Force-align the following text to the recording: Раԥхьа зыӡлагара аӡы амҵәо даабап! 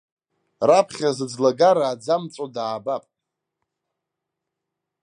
Раԥхьа 0.67 1.09
зыӡлагара 1.17 1.85
аӡы 1.91 2.11
амҵәо 2.15 2.45
даабап! 2.53 3.03